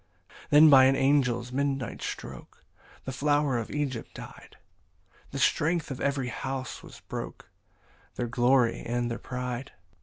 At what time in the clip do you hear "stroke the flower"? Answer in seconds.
2.01-3.59